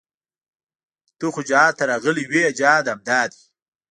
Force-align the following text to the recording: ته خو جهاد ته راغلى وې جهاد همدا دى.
ته 1.17 1.25
خو 1.33 1.41
جهاد 1.49 1.73
ته 1.77 1.83
راغلى 1.91 2.23
وې 2.31 2.45
جهاد 2.59 2.85
همدا 2.91 3.21
دى. 3.31 3.39